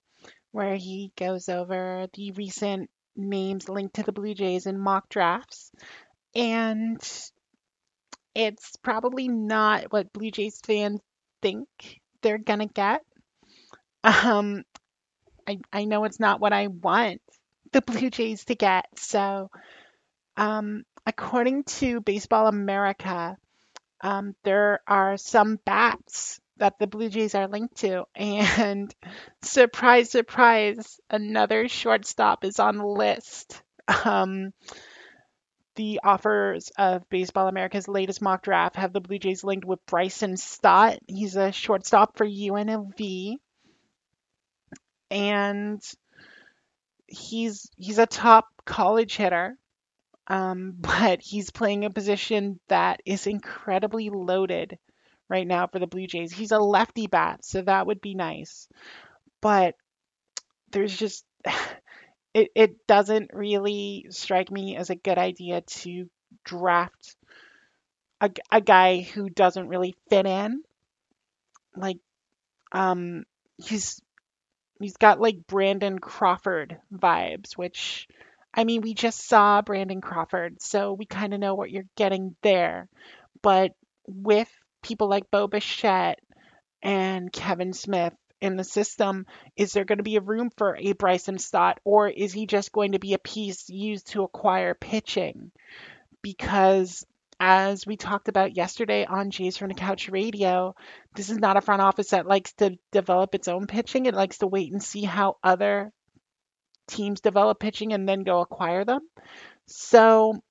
where 0.51 0.75
he 0.75 1.11
goes 1.17 1.49
over 1.49 2.07
the 2.13 2.31
recent 2.31 2.89
names 3.15 3.69
linked 3.69 3.95
to 3.95 4.03
the 4.03 4.11
Blue 4.11 4.33
Jays 4.33 4.65
in 4.65 4.79
mock 4.79 5.09
drafts. 5.09 5.71
And 6.35 7.01
it's 8.35 8.75
probably 8.77 9.27
not 9.27 9.91
what 9.91 10.13
Blue 10.13 10.31
Jays 10.31 10.59
fans 10.63 11.01
think 11.41 11.67
they're 12.21 12.37
going 12.37 12.59
to 12.59 12.67
get. 12.67 13.01
Um, 14.03 14.63
I, 15.47 15.59
I 15.73 15.85
know 15.85 16.03
it's 16.05 16.19
not 16.19 16.39
what 16.39 16.53
I 16.53 16.67
want 16.67 17.21
the 17.71 17.81
Blue 17.85 18.09
Jays 18.09 18.45
to 18.45 18.55
get. 18.55 18.85
So, 18.95 19.49
um, 20.37 20.83
according 21.05 21.63
to 21.65 22.01
Baseball 22.01 22.47
America, 22.47 23.35
um, 24.01 24.35
there 24.43 24.79
are 24.87 25.17
some 25.17 25.59
bats 25.65 26.39
that 26.59 26.79
the 26.79 26.87
Blue 26.87 27.09
Jays 27.09 27.35
are 27.35 27.47
linked 27.47 27.77
to. 27.77 28.05
And 28.15 28.93
surprise, 29.41 30.11
surprise, 30.11 30.99
another 31.09 31.67
shortstop 31.67 32.45
is 32.45 32.59
on 32.59 32.77
the 32.77 32.85
list. 32.85 33.61
Um, 34.05 34.53
the 35.75 36.01
offers 36.03 36.71
of 36.77 37.09
Baseball 37.09 37.47
America's 37.47 37.87
latest 37.87 38.21
mock 38.21 38.43
draft 38.43 38.75
have 38.75 38.93
the 38.93 38.99
Blue 38.99 39.17
Jays 39.17 39.43
linked 39.43 39.65
with 39.65 39.85
Bryson 39.85 40.37
Stott. 40.37 40.99
He's 41.07 41.35
a 41.35 41.51
shortstop 41.51 42.17
for 42.17 42.25
UNLV. 42.25 43.35
And 45.09 45.81
he's 47.07 47.69
he's 47.77 47.97
a 47.97 48.05
top 48.05 48.47
college 48.65 49.15
hitter. 49.15 49.57
Um, 50.27 50.75
but 50.79 51.21
he's 51.21 51.49
playing 51.49 51.85
a 51.85 51.89
position 51.89 52.59
that 52.67 52.99
is 53.05 53.25
incredibly 53.25 54.09
loaded 54.09 54.77
right 55.29 55.47
now 55.47 55.67
for 55.67 55.79
the 55.79 55.87
Blue 55.87 56.07
Jays. 56.07 56.31
He's 56.31 56.51
a 56.51 56.59
lefty 56.59 57.07
bat, 57.07 57.45
so 57.45 57.61
that 57.61 57.87
would 57.87 58.01
be 58.01 58.15
nice. 58.15 58.67
But 59.41 59.75
there's 60.71 60.95
just 60.95 61.25
it, 62.33 62.49
it 62.55 62.87
doesn't 62.87 63.31
really 63.33 64.07
strike 64.09 64.51
me 64.51 64.75
as 64.75 64.89
a 64.89 64.95
good 64.95 65.17
idea 65.17 65.61
to 65.61 66.09
draft 66.43 67.15
a, 68.21 68.29
a 68.51 68.61
guy 68.61 69.01
who 69.01 69.29
doesn't 69.29 69.67
really 69.67 69.95
fit 70.09 70.25
in. 70.25 70.63
Like 71.75 71.97
um 72.71 73.23
he's 73.57 74.01
he's 74.79 74.97
got 74.97 75.19
like 75.19 75.47
Brandon 75.47 75.99
Crawford 75.99 76.77
vibes, 76.93 77.53
which 77.53 78.07
I 78.53 78.63
mean, 78.63 78.81
we 78.81 78.93
just 78.93 79.27
saw 79.27 79.61
Brandon 79.61 80.01
Crawford, 80.01 80.61
so 80.61 80.93
we 80.93 81.05
kind 81.05 81.33
of 81.33 81.39
know 81.39 81.53
what 81.55 81.69
you're 81.69 81.85
getting 81.95 82.35
there. 82.41 82.89
But 83.41 83.71
with 84.07 84.49
people 84.81 85.09
like 85.09 85.31
Bo 85.31 85.47
Bichette 85.47 86.19
and 86.81 87.31
Kevin 87.31 87.73
Smith 87.73 88.13
in 88.41 88.55
the 88.55 88.63
system, 88.63 89.25
is 89.55 89.73
there 89.73 89.85
going 89.85 89.97
to 89.97 90.03
be 90.03 90.15
a 90.15 90.21
room 90.21 90.49
for 90.57 90.77
a 90.77 90.93
Bryson 90.93 91.37
Stott, 91.37 91.79
or 91.83 92.07
is 92.07 92.31
he 92.31 92.45
just 92.45 92.71
going 92.71 92.93
to 92.93 92.99
be 92.99 93.13
a 93.13 93.19
piece 93.19 93.69
used 93.69 94.07
to 94.11 94.23
acquire 94.23 94.73
pitching? 94.73 95.51
Because 96.21 97.05
as 97.39 97.87
we 97.87 97.95
talked 97.95 98.27
about 98.27 98.55
yesterday 98.55 99.05
on 99.05 99.31
Jays 99.31 99.57
from 99.57 99.69
the 99.69 99.73
Couch 99.73 100.09
Radio, 100.09 100.75
this 101.15 101.29
is 101.29 101.37
not 101.37 101.57
a 101.57 101.61
front 101.61 101.81
office 101.81 102.09
that 102.09 102.27
likes 102.27 102.53
to 102.53 102.77
develop 102.91 103.33
its 103.33 103.47
own 103.47 103.67
pitching. 103.67 104.05
It 104.05 104.13
likes 104.13 104.39
to 104.39 104.47
wait 104.47 104.71
and 104.71 104.83
see 104.83 105.03
how 105.03 105.37
other 105.43 105.91
teams 106.87 107.21
develop 107.21 107.59
pitching 107.59 107.93
and 107.93 108.07
then 108.07 108.23
go 108.23 108.41
acquire 108.41 108.83
them. 108.83 109.01
So, 109.67 110.41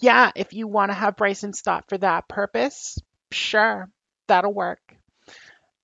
yeah, 0.00 0.32
if 0.34 0.52
you 0.52 0.66
want 0.66 0.90
to 0.90 0.94
have 0.94 1.16
Bryson 1.16 1.52
Stott 1.52 1.84
for 1.88 1.98
that 1.98 2.28
purpose, 2.28 2.98
sure, 3.32 3.88
that'll 4.26 4.52
work. 4.52 4.80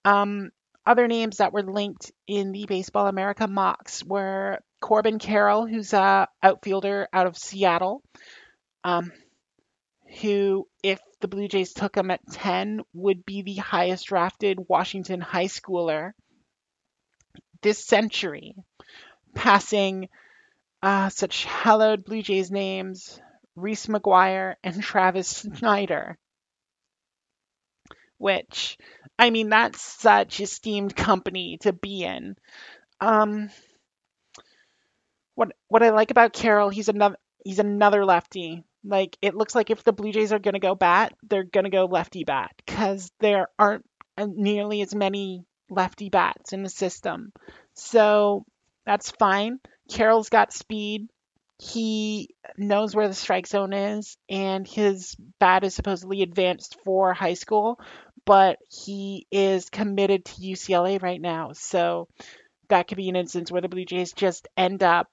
Um, 0.04 0.50
other 0.86 1.08
names 1.08 1.38
that 1.38 1.52
were 1.52 1.62
linked 1.62 2.12
in 2.26 2.52
the 2.52 2.66
Baseball 2.66 3.06
America 3.06 3.46
mocks 3.46 4.04
were 4.04 4.58
Corbin 4.80 5.18
Carroll, 5.18 5.66
who's 5.66 5.92
a 5.92 6.28
outfielder 6.42 7.08
out 7.12 7.26
of 7.26 7.38
Seattle, 7.38 8.02
um, 8.84 9.12
who, 10.20 10.68
if 10.82 11.00
the 11.20 11.28
Blue 11.28 11.48
Jays 11.48 11.72
took 11.72 11.96
him 11.96 12.10
at 12.10 12.20
10, 12.30 12.82
would 12.92 13.24
be 13.24 13.42
the 13.42 13.56
highest 13.56 14.06
drafted 14.06 14.58
Washington 14.68 15.20
high 15.20 15.46
schooler 15.46 16.12
this 17.64 17.84
century 17.84 18.54
passing 19.34 20.08
uh, 20.82 21.08
such 21.08 21.46
hallowed 21.46 22.04
Blue 22.04 22.22
Jays 22.22 22.50
names, 22.50 23.18
Reese 23.56 23.86
McGuire 23.86 24.56
and 24.62 24.82
Travis 24.82 25.28
Snider. 25.28 26.18
Which, 28.18 28.78
I 29.18 29.30
mean, 29.30 29.48
that's 29.48 29.80
such 29.80 30.40
esteemed 30.40 30.96
company 30.96 31.58
to 31.62 31.72
be 31.72 32.04
in. 32.04 32.36
Um, 33.00 33.50
what 35.34 35.52
what 35.68 35.82
I 35.82 35.90
like 35.90 36.10
about 36.10 36.32
Carroll, 36.32 36.70
he's 36.70 36.88
another 36.88 37.16
he's 37.44 37.58
another 37.58 38.04
lefty. 38.04 38.64
Like 38.84 39.16
it 39.22 39.34
looks 39.34 39.54
like 39.54 39.70
if 39.70 39.82
the 39.82 39.92
Blue 39.92 40.12
Jays 40.12 40.32
are 40.32 40.38
gonna 40.38 40.60
go 40.60 40.74
bat, 40.74 41.12
they're 41.22 41.44
gonna 41.44 41.70
go 41.70 41.86
lefty 41.86 42.24
bat 42.24 42.52
because 42.64 43.10
there 43.20 43.48
aren't 43.58 43.84
nearly 44.18 44.82
as 44.82 44.94
many 44.94 45.44
lefty 45.70 46.08
bats 46.08 46.52
in 46.52 46.62
the 46.62 46.68
system. 46.68 47.32
So 47.74 48.44
that's 48.86 49.10
fine. 49.10 49.58
Carroll's 49.90 50.28
got 50.28 50.52
speed. 50.52 51.08
He 51.58 52.34
knows 52.56 52.94
where 52.94 53.08
the 53.08 53.14
strike 53.14 53.46
zone 53.46 53.72
is, 53.72 54.16
and 54.28 54.66
his 54.66 55.16
bat 55.38 55.64
is 55.64 55.74
supposedly 55.74 56.22
advanced 56.22 56.76
for 56.84 57.14
high 57.14 57.34
school, 57.34 57.78
but 58.24 58.58
he 58.68 59.26
is 59.30 59.70
committed 59.70 60.24
to 60.24 60.40
UCLA 60.40 61.00
right 61.00 61.20
now. 61.20 61.52
So 61.52 62.08
that 62.68 62.88
could 62.88 62.96
be 62.96 63.08
an 63.08 63.16
instance 63.16 63.52
where 63.52 63.60
the 63.60 63.68
Blue 63.68 63.84
Jays 63.84 64.12
just 64.12 64.48
end 64.56 64.82
up, 64.82 65.08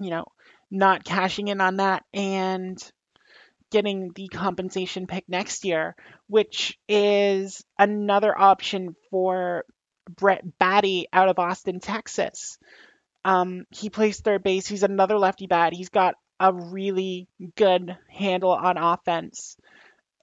you 0.00 0.10
know, 0.10 0.24
not 0.70 1.04
cashing 1.04 1.48
in 1.48 1.60
on 1.60 1.76
that 1.76 2.04
and 2.12 2.78
getting 3.70 4.10
the 4.14 4.28
compensation 4.28 5.06
pick 5.06 5.28
next 5.28 5.64
year, 5.64 5.94
which 6.26 6.78
is 6.88 7.64
another 7.78 8.36
option 8.36 8.96
for 9.10 9.64
Brett 10.08 10.42
Baty 10.58 11.06
out 11.12 11.28
of 11.28 11.38
Austin, 11.38 11.78
Texas. 11.80 12.58
Um, 13.24 13.64
he 13.70 13.90
plays 13.90 14.20
third 14.20 14.42
base. 14.42 14.66
He's 14.66 14.82
another 14.82 15.18
lefty 15.18 15.46
bat. 15.46 15.72
He's 15.72 15.90
got 15.90 16.14
a 16.38 16.52
really 16.52 17.28
good 17.56 17.96
handle 18.08 18.52
on 18.52 18.78
offense. 18.78 19.56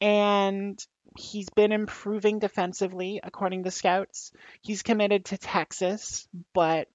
And 0.02 0.84
he's 1.18 1.50
been 1.50 1.72
improving 1.72 2.40
defensively, 2.40 3.20
according 3.24 3.64
to 3.64 3.72
scouts. 3.72 4.32
He's 4.62 4.84
committed 4.84 5.26
to 5.26 5.38
Texas, 5.38 6.28
but 6.54 6.88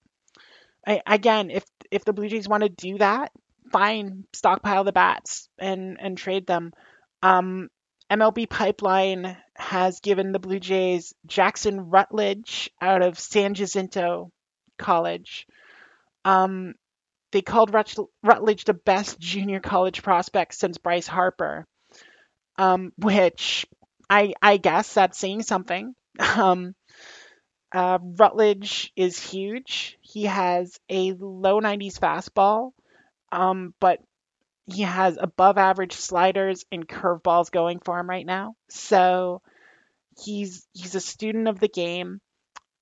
I, 0.87 1.03
again, 1.07 1.51
if 1.51 1.65
if 1.91 2.05
the 2.05 2.13
Blue 2.13 2.29
Jays 2.29 2.49
want 2.49 2.63
to 2.63 2.69
do 2.69 2.99
that, 2.99 3.33
fine, 3.71 4.25
stockpile 4.33 4.85
the 4.85 4.93
bats 4.93 5.49
and 5.59 5.99
and 6.01 6.19
trade 6.19 6.47
them. 6.47 6.73
Um, 7.23 7.69
MLB 8.11 8.49
Pipeline 8.49 9.37
has 9.57 10.01
given 10.01 10.33
the 10.33 10.39
Blue 10.39 10.61
Jays 10.61 11.15
Jackson 11.27 11.91
Rutledge 11.91 12.71
out 12.81 13.03
of 13.03 13.19
San 13.19 13.55
Jacinto 13.55 14.33
College. 14.77 15.47
Um, 16.25 16.75
they 17.33 17.43
called 17.43 17.75
Rutledge 18.23 18.65
the 18.65 18.75
best 18.75 19.19
junior 19.19 19.61
college 19.61 20.03
prospect 20.03 20.55
since 20.55 20.79
Bryce 20.79 21.07
Harper, 21.07 21.67
um, 22.59 22.93
which 22.97 23.67
I, 24.09 24.35
I 24.43 24.59
guess 24.59 24.93
that's 24.95 25.19
saying 25.19 25.43
something. 25.43 25.95
Um, 26.21 26.75
uh, 27.73 27.99
Rutledge 28.03 28.93
is 28.97 29.19
huge. 29.19 29.97
He 30.03 30.25
has 30.25 30.79
a 30.91 31.13
low 31.13 31.59
90s 31.61 31.99
fastball, 31.99 32.73
um, 33.33 33.73
but 33.81 33.99
he 34.67 34.83
has 34.83 35.19
above 35.21 35.59
average 35.59 35.95
sliders 35.95 36.65
and 36.71 36.87
curveballs 36.87 37.51
going 37.51 37.81
for 37.81 37.99
him 37.99 38.09
right 38.09 38.27
now. 38.27 38.55
So 38.69 39.43
he's 40.23 40.67
he's 40.73 40.95
a 40.95 41.01
student 41.01 41.49
of 41.49 41.59
the 41.59 41.69
game. 41.69 42.21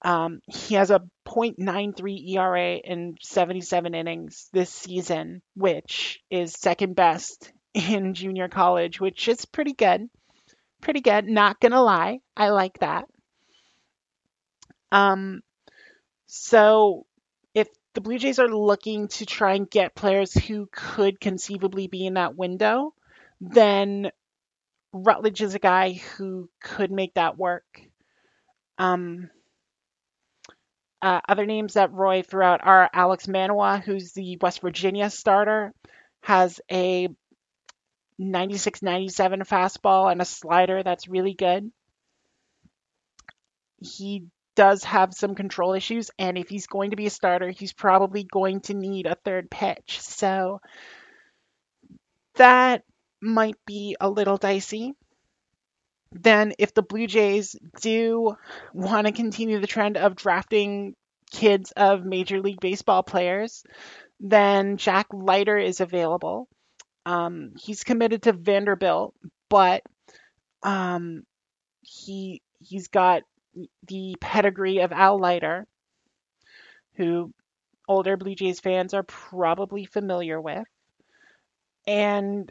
Um, 0.02 0.40
he 0.46 0.76
has 0.76 0.90
a 0.90 1.02
.93 1.26 2.30
ERA 2.30 2.76
in 2.76 3.16
77 3.20 3.94
innings 3.94 4.48
this 4.52 4.70
season, 4.70 5.42
which 5.54 6.20
is 6.30 6.52
second 6.52 6.96
best 6.96 7.52
in 7.74 8.14
junior 8.14 8.48
college, 8.48 9.00
which 9.00 9.28
is 9.28 9.44
pretty 9.44 9.74
good. 9.74 10.08
Pretty 10.80 11.00
good. 11.00 11.26
Not 11.26 11.60
gonna 11.60 11.82
lie, 11.82 12.20
I 12.36 12.48
like 12.48 12.78
that. 12.78 13.04
Um, 14.90 15.42
so 16.26 17.06
if 17.54 17.68
the 17.94 18.00
Blue 18.00 18.18
Jays 18.18 18.38
are 18.38 18.48
looking 18.48 19.08
to 19.08 19.26
try 19.26 19.54
and 19.54 19.70
get 19.70 19.94
players 19.94 20.32
who 20.32 20.68
could 20.72 21.20
conceivably 21.20 21.86
be 21.86 22.06
in 22.06 22.14
that 22.14 22.34
window, 22.34 22.94
then 23.40 24.10
Rutledge 24.92 25.42
is 25.42 25.54
a 25.54 25.60
guy 25.60 25.92
who 25.92 26.48
could 26.62 26.90
make 26.90 27.14
that 27.14 27.36
work. 27.36 27.80
Um, 28.78 29.28
uh, 31.02 31.20
other 31.28 31.46
names 31.46 31.74
that 31.74 31.92
Roy 31.92 32.22
threw 32.22 32.42
out 32.42 32.60
are 32.62 32.90
Alek 32.94 33.26
Manoah, 33.28 33.82
who's 33.84 34.12
the 34.12 34.36
West 34.40 34.60
Virginia 34.60 35.10
starter, 35.10 35.72
has 36.22 36.60
a 36.70 37.08
96 38.18 38.82
97 38.82 39.40
fastball 39.40 40.12
and 40.12 40.20
a 40.20 40.26
slider 40.26 40.82
that's 40.82 41.08
really 41.08 41.34
good. 41.34 41.70
He 43.80 44.26
does 44.56 44.84
have 44.84 45.14
some 45.14 45.34
control 45.34 45.72
issues, 45.72 46.10
and 46.18 46.36
if 46.36 46.50
he's 46.50 46.66
going 46.66 46.90
to 46.90 46.96
be 46.96 47.06
a 47.06 47.10
starter, 47.10 47.48
he's 47.48 47.72
probably 47.72 48.24
going 48.24 48.60
to 48.62 48.74
need 48.74 49.06
a 49.06 49.16
third 49.24 49.50
pitch. 49.50 50.00
So 50.00 50.60
that 52.34 52.82
might 53.22 53.56
be 53.66 53.96
a 54.00 54.10
little 54.10 54.36
dicey. 54.36 54.94
Then, 56.12 56.54
if 56.58 56.74
the 56.74 56.82
Blue 56.82 57.06
Jays 57.06 57.56
do 57.80 58.36
want 58.72 59.06
to 59.06 59.12
continue 59.12 59.60
the 59.60 59.66
trend 59.66 59.96
of 59.96 60.16
drafting 60.16 60.96
kids 61.30 61.72
of 61.76 62.04
Major 62.04 62.40
League 62.40 62.60
Baseball 62.60 63.02
players, 63.02 63.64
then 64.18 64.76
Jack 64.76 65.06
Leiter 65.12 65.56
is 65.56 65.80
available. 65.80 66.48
Um, 67.06 67.52
he's 67.56 67.84
committed 67.84 68.22
to 68.22 68.32
Vanderbilt, 68.32 69.14
but 69.48 69.82
um, 70.62 71.22
he 71.80 72.42
he's 72.58 72.88
got 72.88 73.22
the 73.86 74.14
pedigree 74.20 74.80
of 74.80 74.92
Al 74.92 75.18
Leiter, 75.18 75.66
who 76.94 77.32
older 77.88 78.16
Blue 78.16 78.34
Jays 78.34 78.60
fans 78.60 78.94
are 78.94 79.02
probably 79.02 79.84
familiar 79.84 80.40
with. 80.40 80.66
And 81.86 82.50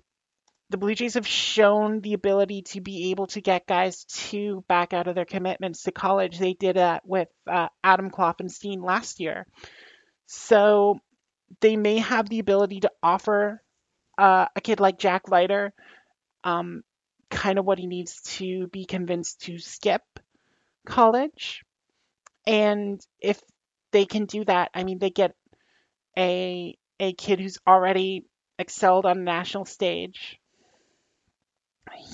the 0.70 0.78
Blue 0.78 0.94
Jays 0.94 1.16
have 1.16 1.28
shown 1.28 2.02
the 2.02 2.14
ability 2.14 2.62
to 2.62 2.82
be 2.82 3.12
able 3.12 3.28
to 3.28 3.42
get 3.42 3.68
guys 3.68 4.06
to 4.06 4.64
back 4.68 4.94
out 4.94 5.08
of 5.08 5.16
their 5.16 5.26
commitments 5.26 5.84
to 5.84 5.92
college. 5.92 6.38
They 6.38 6.54
did 6.54 6.76
that 6.76 7.06
with 7.06 7.28
uh, 7.48 7.70
Adam 7.84 8.12
Kloffenstein 8.12 8.84
last 8.84 9.20
year. 9.20 9.48
So 10.28 11.00
they 11.62 11.76
may 11.76 11.98
have 11.98 12.30
the 12.30 12.40
ability 12.40 12.82
to 12.82 12.92
offer 13.02 13.64
uh, 14.18 14.46
a 14.56 14.62
kid 14.62 14.80
like 14.80 15.00
Jack 15.00 15.30
Leiter 15.30 15.74
um, 16.44 16.84
kind 17.30 17.60
of 17.60 17.66
what 17.66 17.80
he 17.80 17.88
needs 17.88 18.22
to 18.22 18.68
be 18.68 18.86
convinced 18.86 19.42
to 19.42 19.58
skip 19.58 20.02
college. 20.86 21.64
And 22.46 23.02
if 23.20 23.42
they 23.92 24.06
can 24.06 24.26
do 24.26 24.46
that, 24.46 24.70
I 24.74 24.84
mean, 24.84 25.00
they 25.00 25.10
get 25.10 25.36
a 26.18 26.78
a 27.00 27.14
kid 27.14 27.40
who's 27.40 27.58
already 27.66 28.26
excelled 28.58 29.06
on 29.06 29.20
a 29.20 29.22
national 29.22 29.66
stage. 29.66 30.39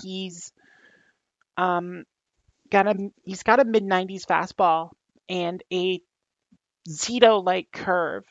He's 0.01 0.51
um 1.57 2.05
got 2.69 2.87
a 2.87 3.11
he's 3.23 3.43
got 3.43 3.59
a 3.59 3.65
mid 3.65 3.83
90s 3.83 4.25
fastball 4.25 4.91
and 5.29 5.63
a 5.71 6.01
Zito 6.89 7.43
like 7.43 7.71
curve. 7.71 8.23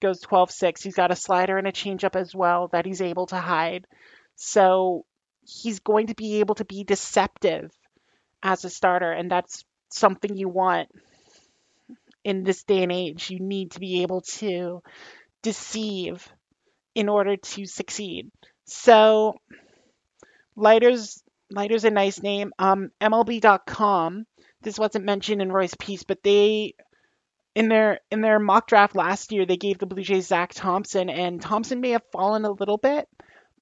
Goes 0.00 0.20
12-6. 0.20 0.82
He's 0.82 0.96
got 0.96 1.12
a 1.12 1.16
slider 1.16 1.58
and 1.58 1.66
a 1.68 1.72
changeup 1.72 2.16
as 2.16 2.34
well 2.34 2.68
that 2.72 2.86
he's 2.86 3.00
able 3.00 3.26
to 3.26 3.36
hide. 3.36 3.86
So 4.36 5.04
he's 5.44 5.78
going 5.80 6.08
to 6.08 6.14
be 6.14 6.40
able 6.40 6.56
to 6.56 6.64
be 6.64 6.84
deceptive 6.84 7.70
as 8.42 8.64
a 8.64 8.70
starter, 8.70 9.12
and 9.12 9.30
that's 9.30 9.64
something 9.90 10.36
you 10.36 10.48
want 10.48 10.88
in 12.24 12.44
this 12.44 12.62
day 12.64 12.82
and 12.82 12.92
age. 12.92 13.30
You 13.30 13.40
need 13.40 13.72
to 13.72 13.80
be 13.80 14.02
able 14.02 14.22
to 14.22 14.82
deceive 15.42 16.28
in 16.94 17.08
order 17.08 17.36
to 17.36 17.66
succeed. 17.66 18.30
So 18.64 19.34
Leiter's 20.56 21.22
Leiter's 21.50 21.84
a 21.84 21.90
nice 21.90 22.22
name. 22.22 22.52
Um, 22.58 22.90
MLB.com. 23.00 24.26
This 24.62 24.78
wasn't 24.78 25.04
mentioned 25.04 25.42
in 25.42 25.52
Roy's 25.52 25.74
piece, 25.74 26.02
but 26.02 26.22
they 26.22 26.74
in 27.54 27.68
their 27.68 28.00
in 28.10 28.20
their 28.20 28.38
mock 28.38 28.66
draft 28.66 28.94
last 28.94 29.32
year 29.32 29.44
they 29.44 29.56
gave 29.56 29.78
the 29.78 29.86
Blue 29.86 30.02
Jays 30.02 30.28
Zack 30.28 30.52
Thompson, 30.54 31.10
and 31.10 31.40
Thompson 31.40 31.80
may 31.80 31.90
have 31.90 32.02
fallen 32.12 32.44
a 32.44 32.50
little 32.50 32.78
bit, 32.78 33.08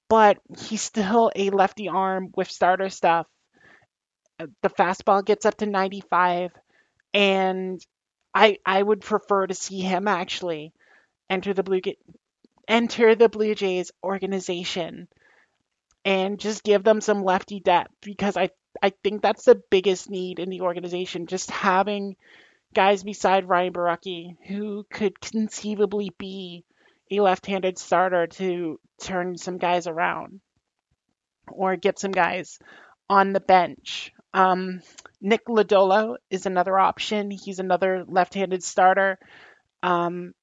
but 0.07 0.37
he's 0.57 0.81
still 0.81 1.31
a 1.35 1.49
lefty 1.49 1.87
arm 1.87 2.31
with 2.35 2.49
starter 2.49 2.89
stuff. 2.89 3.27
The 4.37 4.69
fastball 4.69 5.23
gets 5.23 5.45
up 5.45 5.57
to 5.57 5.65
95, 5.65 6.51
and 7.13 7.85
I 8.33 8.57
I 8.65 8.81
would 8.81 9.01
prefer 9.01 9.47
to 9.47 9.53
see 9.53 9.81
him 9.81 10.07
actually 10.07 10.73
enter 11.29 11.53
the 11.53 11.63
Blue 11.63 11.81
enter 12.67 13.15
the 13.15 13.29
Blue 13.29 13.55
Jays 13.55 13.91
organization 14.03 15.07
and 16.05 16.39
just 16.39 16.63
give 16.63 16.83
them 16.83 17.01
some 17.01 17.23
lefty 17.23 17.59
depth 17.59 17.93
because 18.01 18.37
I 18.37 18.49
I 18.81 18.93
think 19.03 19.21
that's 19.21 19.45
the 19.45 19.61
biggest 19.69 20.09
need 20.09 20.39
in 20.39 20.49
the 20.49 20.61
organization. 20.61 21.27
Just 21.27 21.51
having 21.51 22.15
guys 22.73 23.03
beside 23.03 23.49
Ryan 23.49 23.73
Borucki 23.73 24.37
who 24.47 24.85
could 24.89 25.19
conceivably 25.19 26.11
be 26.17 26.63
a 27.11 27.19
left-handed 27.19 27.77
starter 27.77 28.27
to 28.27 28.79
turn 29.01 29.37
some 29.37 29.57
guys 29.57 29.87
around 29.87 30.39
or 31.51 31.75
get 31.75 31.99
some 31.99 32.11
guys 32.11 32.59
on 33.09 33.33
the 33.33 33.41
bench. 33.41 34.13
Um, 34.33 34.81
Nick 35.19 35.45
Lodolo 35.47 36.15
is 36.29 36.45
another 36.45 36.79
option. 36.79 37.29
He's 37.29 37.59
another 37.59 38.05
left-handed 38.07 38.63
starter. 38.63 39.19
Um, 39.83 40.33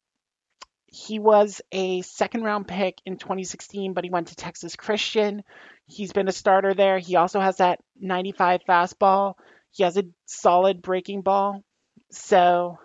he 0.90 1.18
was 1.18 1.60
a 1.70 2.00
second 2.02 2.42
round 2.44 2.66
pick 2.66 3.00
in 3.04 3.18
2016, 3.18 3.92
but 3.92 4.04
he 4.04 4.10
went 4.10 4.28
to 4.28 4.36
Texas 4.36 4.74
Christian. 4.74 5.44
He's 5.86 6.12
been 6.12 6.28
a 6.28 6.32
starter 6.32 6.74
there. 6.74 6.98
He 6.98 7.16
also 7.16 7.40
has 7.40 7.58
that 7.58 7.80
95 8.00 8.62
fastball. 8.66 9.34
He 9.70 9.82
has 9.82 9.96
a 9.98 10.04
solid 10.26 10.80
breaking 10.80 11.22
ball. 11.22 11.62
So 12.10 12.78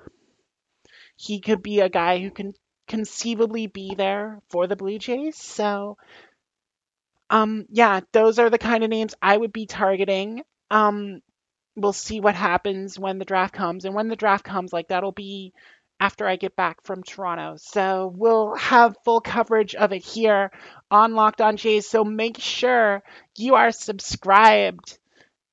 he 1.16 1.39
could 1.39 1.63
be 1.63 1.80
a 1.80 1.89
guy 1.89 2.20
who 2.20 2.30
can 2.30 2.54
conceivably 2.88 3.68
be 3.68 3.96
there 3.96 4.42
for 4.50 4.68
the 4.68 4.76
Blue 4.76 5.00
Jays. 5.00 5.38
So 5.38 5.98
um 7.30 7.66
yeah, 7.70 8.02
those 8.12 8.38
are 8.38 8.50
the 8.50 8.58
kind 8.58 8.84
of 8.84 8.89
names 8.89 9.16
I 9.22 9.38
would 9.38 9.54
be 9.54 9.66
targeting. 9.66 10.44
Um 10.70 11.22
we'll 11.76 11.94
see 11.94 12.20
what 12.20 12.36
happens 12.36 13.00
when 13.00 13.18
the 13.18 13.26
draft 13.26 13.54
comes 13.54 13.86
and 13.86 13.96
when 13.96 14.10
the 14.10 14.16
draft 14.16 14.44
comes 14.44 14.74
like 14.74 14.89
that'll 14.89 15.13
be 15.13 15.54
after 16.00 16.28
I 16.28 16.36
get 16.36 16.56
back 16.56 16.84
from 16.84 17.04
Toronto. 17.04 17.56
So 17.58 18.12
we'll 18.14 18.56
have 18.56 18.96
full 19.06 19.22
coverage 19.22 19.76
of 19.76 19.94
it 19.94 20.04
here 20.04 20.52
on 20.92 21.16
Locked 21.16 21.42
On 21.42 21.58
Jays. 21.58 21.90
So 21.90 22.04
make 22.04 22.40
sure 22.40 23.04
you 23.38 23.56
are 23.56 23.72
subscribed 23.72 24.98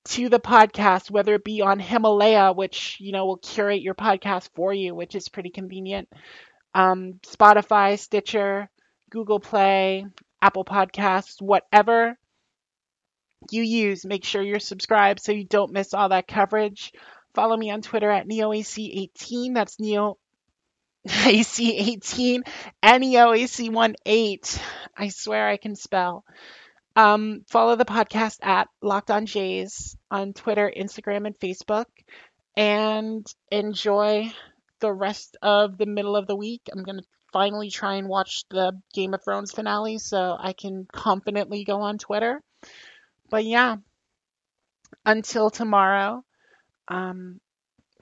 to 0.06 0.28
the 0.28 0.40
podcast, 0.40 1.10
whether 1.10 1.34
it 1.34 1.44
be 1.44 1.60
on 1.60 1.78
Himalaya, 1.78 2.52
which 2.52 2.96
you 3.00 3.12
know 3.12 3.26
will 3.26 3.36
curate 3.36 3.82
your 3.82 3.94
podcast 3.94 4.50
for 4.54 4.72
you, 4.72 4.94
which 4.94 5.14
is 5.14 5.28
pretty 5.28 5.50
convenient. 5.50 6.08
Um, 6.74 7.20
Spotify, 7.26 7.98
Stitcher, 7.98 8.70
Google 9.10 9.40
Play, 9.40 10.06
Apple 10.40 10.64
Podcasts, 10.64 11.40
whatever 11.40 12.16
you 13.50 13.62
use, 13.62 14.04
make 14.04 14.24
sure 14.24 14.42
you're 14.42 14.60
subscribed 14.60 15.20
so 15.20 15.32
you 15.32 15.44
don't 15.44 15.72
miss 15.72 15.94
all 15.94 16.10
that 16.10 16.28
coverage. 16.28 16.92
Follow 17.34 17.56
me 17.56 17.70
on 17.70 17.82
Twitter 17.82 18.10
at 18.10 18.28
NeoAC18. 18.28 19.54
That's 19.54 19.78
Neo 19.78 20.18
AC18, 21.08 22.40
NEOAC18. 22.82 24.60
I 24.96 25.08
swear 25.08 25.48
I 25.48 25.56
can 25.56 25.74
spell. 25.74 26.24
Um, 26.94 27.44
follow 27.48 27.76
the 27.76 27.84
podcast 27.84 28.38
at 28.42 28.68
Locked 28.82 29.10
On 29.10 29.24
Jays 29.24 29.96
on 30.10 30.34
Twitter, 30.34 30.70
Instagram, 30.76 31.26
and 31.26 31.38
Facebook. 31.38 31.86
And 32.56 33.26
enjoy 33.50 34.32
the 34.80 34.92
rest 34.92 35.36
of 35.40 35.78
the 35.78 35.86
middle 35.86 36.16
of 36.16 36.26
the 36.26 36.36
week. 36.36 36.62
I'm 36.70 36.82
going 36.82 36.98
to 36.98 37.04
finally 37.32 37.70
try 37.70 37.94
and 37.94 38.08
watch 38.08 38.44
the 38.50 38.78
Game 38.92 39.14
of 39.14 39.22
Thrones 39.24 39.52
finale 39.52 39.98
so 39.98 40.36
I 40.38 40.52
can 40.52 40.86
confidently 40.92 41.64
go 41.64 41.80
on 41.80 41.96
Twitter. 41.96 42.42
But 43.30 43.44
yeah, 43.44 43.76
until 45.06 45.48
tomorrow, 45.48 46.24
um, 46.88 47.40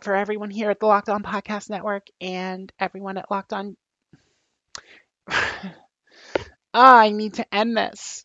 for 0.02 0.14
everyone 0.14 0.50
here 0.50 0.70
at 0.70 0.80
the 0.80 0.86
Locked 0.86 1.08
On 1.08 1.22
Podcast 1.22 1.70
Network 1.70 2.06
and 2.20 2.72
everyone 2.78 3.18
at 3.18 3.30
Locked 3.30 3.52
On. 3.52 3.76
oh, 5.30 5.72
I 6.74 7.10
need 7.10 7.34
to 7.34 7.54
end 7.54 7.76
this. 7.76 8.24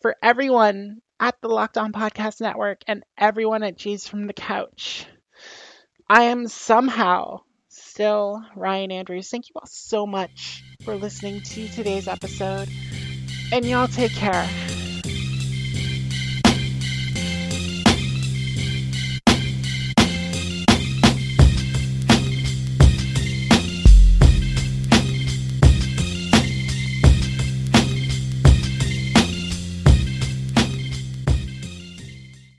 For 0.00 0.16
everyone 0.22 1.00
at 1.18 1.34
the 1.40 1.48
Locked 1.48 1.78
On 1.78 1.92
Podcast 1.92 2.40
Network 2.40 2.82
and 2.86 3.02
everyone 3.16 3.62
at 3.62 3.76
Jays 3.76 4.06
from 4.06 4.26
the 4.26 4.32
Couch, 4.32 5.06
I 6.08 6.24
am 6.24 6.46
somehow 6.46 7.40
still 7.68 8.42
Ryan 8.54 8.92
Andrews. 8.92 9.28
Thank 9.28 9.48
you 9.48 9.54
all 9.56 9.66
so 9.66 10.06
much 10.06 10.62
for 10.84 10.94
listening 10.94 11.42
to 11.42 11.68
today's 11.68 12.08
episode. 12.08 12.68
And 13.52 13.64
y'all 13.64 13.88
take 13.88 14.12
care. 14.12 14.48